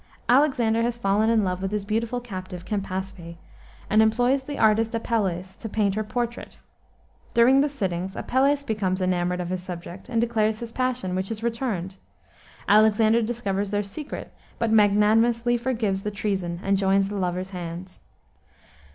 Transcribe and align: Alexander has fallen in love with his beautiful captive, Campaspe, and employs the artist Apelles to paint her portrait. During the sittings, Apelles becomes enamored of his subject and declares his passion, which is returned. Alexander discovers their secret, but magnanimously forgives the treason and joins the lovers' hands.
Alexander 0.27 0.81
has 0.81 0.97
fallen 0.97 1.29
in 1.29 1.43
love 1.43 1.61
with 1.61 1.69
his 1.69 1.85
beautiful 1.85 2.19
captive, 2.19 2.65
Campaspe, 2.65 3.37
and 3.87 4.01
employs 4.01 4.41
the 4.41 4.57
artist 4.57 4.95
Apelles 4.95 5.55
to 5.57 5.69
paint 5.69 5.93
her 5.93 6.03
portrait. 6.03 6.57
During 7.35 7.61
the 7.61 7.69
sittings, 7.69 8.15
Apelles 8.15 8.63
becomes 8.63 9.03
enamored 9.03 9.39
of 9.39 9.49
his 9.49 9.61
subject 9.61 10.09
and 10.09 10.19
declares 10.19 10.59
his 10.59 10.71
passion, 10.71 11.13
which 11.13 11.29
is 11.29 11.43
returned. 11.43 11.97
Alexander 12.67 13.21
discovers 13.21 13.69
their 13.69 13.83
secret, 13.83 14.33
but 14.57 14.71
magnanimously 14.71 15.55
forgives 15.55 16.01
the 16.01 16.09
treason 16.09 16.59
and 16.63 16.77
joins 16.79 17.09
the 17.09 17.15
lovers' 17.15 17.51
hands. 17.51 17.99